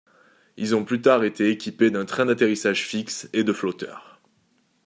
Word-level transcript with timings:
Ils 0.57 0.73
ont 0.73 0.83
plus 0.83 0.99
tard 0.99 1.23
été 1.23 1.51
équipés 1.51 1.91
d'un 1.91 2.05
train 2.05 2.25
d'atterrissage 2.25 2.87
fixe 2.87 3.29
et 3.33 3.43
de 3.43 3.53
flotteurs. 3.53 4.19